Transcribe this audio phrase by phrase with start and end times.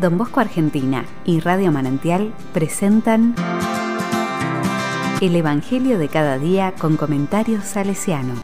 [0.00, 3.34] Don Bosco Argentina y Radio Manantial presentan
[5.20, 8.36] El Evangelio de cada día con comentarios salesiano.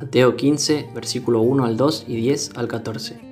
[0.00, 3.31] Mateo 15, versículo 1 al 2 y 10 al 14.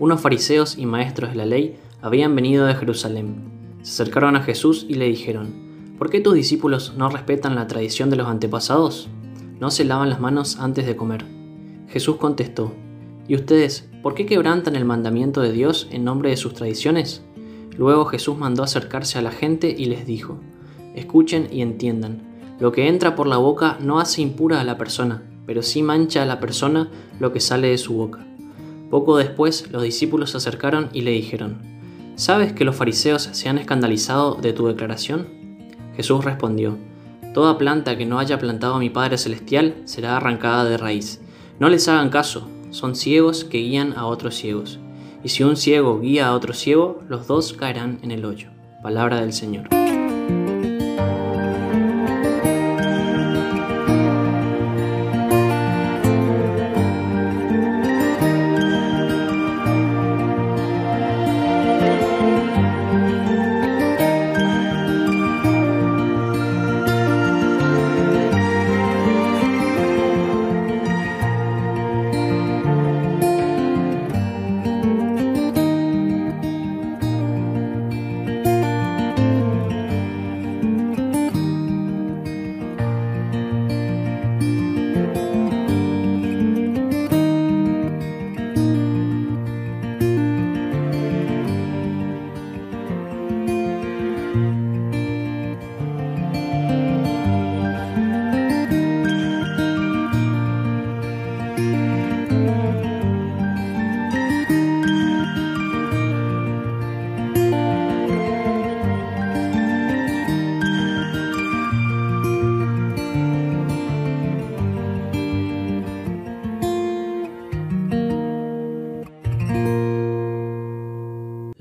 [0.00, 3.50] Unos fariseos y maestros de la ley habían venido de Jerusalén.
[3.82, 8.08] Se acercaron a Jesús y le dijeron, ¿por qué tus discípulos no respetan la tradición
[8.08, 9.08] de los antepasados?
[9.58, 11.24] ¿No se lavan las manos antes de comer?
[11.88, 12.72] Jesús contestó,
[13.26, 17.24] ¿y ustedes por qué quebrantan el mandamiento de Dios en nombre de sus tradiciones?
[17.76, 20.38] Luego Jesús mandó acercarse a la gente y les dijo,
[20.94, 22.22] escuchen y entiendan,
[22.60, 26.22] lo que entra por la boca no hace impura a la persona, pero sí mancha
[26.22, 26.88] a la persona
[27.18, 28.27] lo que sale de su boca.
[28.90, 31.58] Poco después los discípulos se acercaron y le dijeron,
[32.16, 35.28] ¿Sabes que los fariseos se han escandalizado de tu declaración?
[35.96, 36.76] Jesús respondió,
[37.34, 41.20] Toda planta que no haya plantado mi Padre Celestial será arrancada de raíz.
[41.60, 44.78] No les hagan caso, son ciegos que guían a otros ciegos.
[45.22, 48.48] Y si un ciego guía a otro ciego, los dos caerán en el hoyo.
[48.82, 49.68] Palabra del Señor.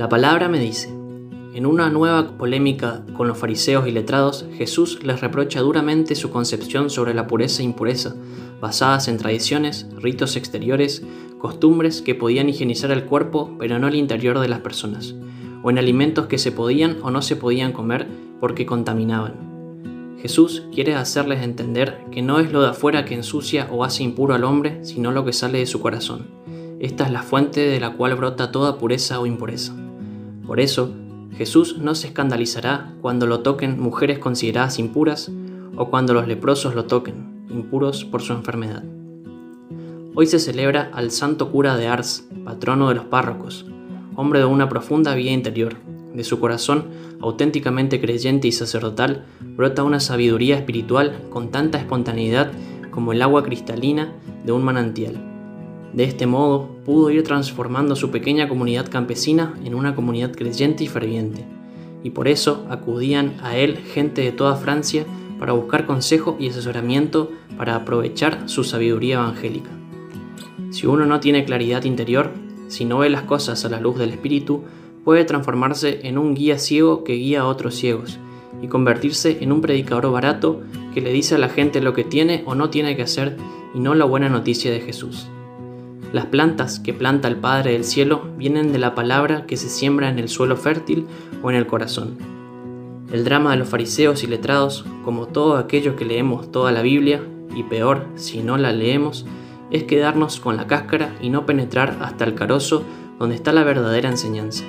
[0.07, 0.87] La palabra me dice,
[1.53, 6.89] en una nueva polémica con los fariseos y letrados, Jesús les reprocha duramente su concepción
[6.89, 8.15] sobre la pureza e impureza,
[8.61, 11.03] basadas en tradiciones, ritos exteriores,
[11.39, 15.13] costumbres que podían higienizar el cuerpo pero no el interior de las personas,
[15.61, 18.07] o en alimentos que se podían o no se podían comer
[18.39, 20.15] porque contaminaban.
[20.21, 24.35] Jesús quiere hacerles entender que no es lo de afuera que ensucia o hace impuro
[24.35, 26.27] al hombre, sino lo que sale de su corazón.
[26.79, 29.75] Esta es la fuente de la cual brota toda pureza o impureza.
[30.47, 30.91] Por eso,
[31.37, 35.29] Jesús no se escandalizará cuando lo toquen mujeres consideradas impuras
[35.75, 38.83] o cuando los leprosos lo toquen, impuros por su enfermedad.
[40.15, 43.67] Hoy se celebra al santo cura de Ars, patrono de los párrocos,
[44.15, 45.75] hombre de una profunda vida interior.
[46.15, 46.85] De su corazón,
[47.19, 52.51] auténticamente creyente y sacerdotal, brota una sabiduría espiritual con tanta espontaneidad
[52.89, 54.11] como el agua cristalina
[54.43, 55.36] de un manantial.
[55.93, 60.87] De este modo, pudo ir transformando su pequeña comunidad campesina en una comunidad creyente y
[60.87, 61.45] ferviente,
[62.03, 65.05] y por eso acudían a él gente de toda Francia
[65.39, 69.69] para buscar consejo y asesoramiento para aprovechar su sabiduría evangélica.
[70.71, 72.31] Si uno no tiene claridad interior,
[72.67, 74.63] si no ve las cosas a la luz del Espíritu,
[75.03, 78.19] puede transformarse en un guía ciego que guía a otros ciegos,
[78.61, 80.61] y convertirse en un predicador barato
[80.93, 83.37] que le dice a la gente lo que tiene o no tiene que hacer
[83.73, 85.29] y no la buena noticia de Jesús.
[86.13, 90.09] Las plantas que planta el Padre del Cielo vienen de la palabra que se siembra
[90.09, 91.05] en el suelo fértil
[91.43, 92.17] o en el corazón.
[93.11, 97.21] El drama de los fariseos y letrados, como todo aquello que leemos toda la Biblia,
[97.55, 99.25] y peor si no la leemos,
[99.69, 102.83] es quedarnos con la cáscara y no penetrar hasta el carozo
[103.19, 104.63] donde está la verdadera enseñanza.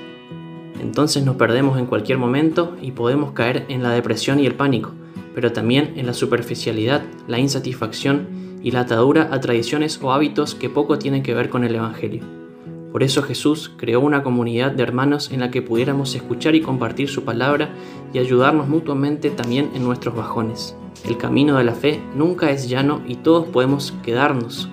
[0.80, 4.92] Entonces nos perdemos en cualquier momento y podemos caer en la depresión y el pánico,
[5.34, 10.68] pero también en la superficialidad, la insatisfacción y la atadura a tradiciones o hábitos que
[10.68, 12.22] poco tienen que ver con el Evangelio.
[12.92, 17.08] Por eso Jesús creó una comunidad de hermanos en la que pudiéramos escuchar y compartir
[17.08, 17.70] su palabra
[18.12, 20.74] y ayudarnos mutuamente también en nuestros bajones.
[21.06, 24.68] El camino de la fe nunca es llano y todos podemos quedarnos,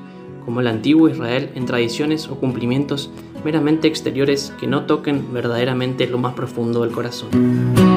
[0.46, 3.12] como el antiguo Israel, en tradiciones o cumplimientos
[3.44, 7.95] meramente exteriores que no toquen verdaderamente lo más profundo del corazón.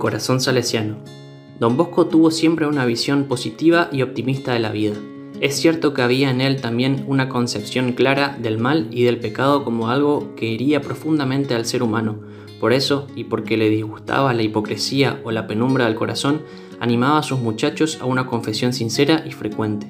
[0.00, 0.96] Corazón salesiano.
[1.60, 4.96] Don Bosco tuvo siempre una visión positiva y optimista de la vida.
[5.40, 9.62] Es cierto que había en él también una concepción clara del mal y del pecado
[9.62, 12.18] como algo que hería profundamente al ser humano.
[12.58, 16.42] Por eso, y porque le disgustaba la hipocresía o la penumbra del corazón,
[16.80, 19.86] animaba a sus muchachos a una confesión sincera y frecuente.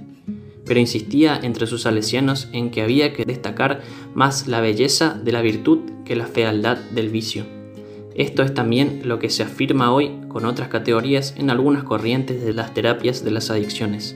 [0.65, 3.81] Pero insistía entre sus salesianos en que había que destacar
[4.15, 7.60] más la belleza de la virtud que la fealdad del vicio.
[8.21, 12.53] Esto es también lo que se afirma hoy con otras categorías en algunas corrientes de
[12.53, 14.15] las terapias de las adicciones.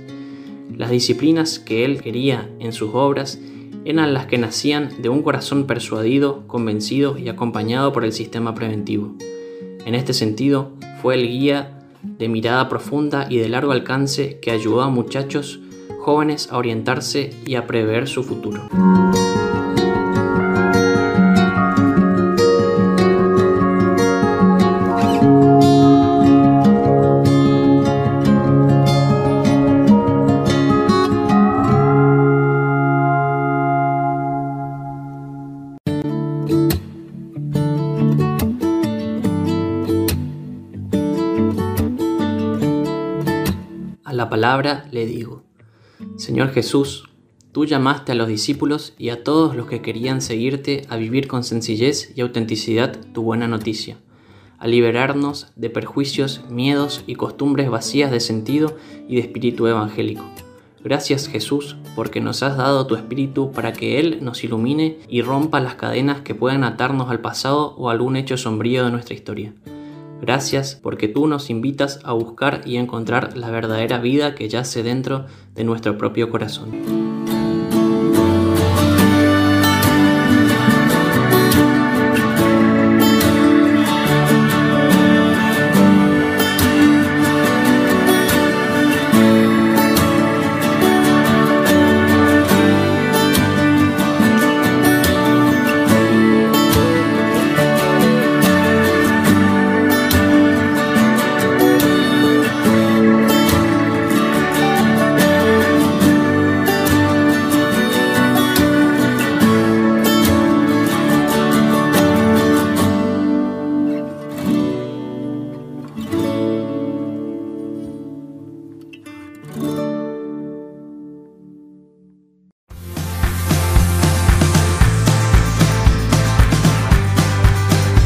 [0.77, 3.39] Las disciplinas que él quería en sus obras
[3.87, 9.15] eran las que nacían de un corazón persuadido, convencido y acompañado por el sistema preventivo.
[9.87, 14.83] En este sentido, fue el guía de mirada profunda y de largo alcance que ayudó
[14.83, 15.61] a muchachos
[16.01, 18.69] jóvenes a orientarse y a prever su futuro.
[44.25, 45.43] La palabra le digo,
[46.17, 47.11] Señor Jesús,
[47.53, 51.45] tú llamaste a los discípulos y a todos los que querían seguirte a vivir con
[51.45, 53.99] sencillez y autenticidad tu buena noticia,
[54.59, 58.79] a liberarnos de perjuicios, miedos y costumbres vacías de sentido
[59.11, 60.25] y de espíritu evangélico.
[60.83, 65.61] Gracias Jesús porque nos has dado tu espíritu para que Él nos ilumine y rompa
[65.61, 69.53] las cadenas que puedan atarnos al pasado o algún hecho sombrío de nuestra historia.
[70.21, 75.27] Gracias porque tú nos invitas a buscar y encontrar la verdadera vida que yace dentro
[75.55, 77.04] de nuestro propio corazón.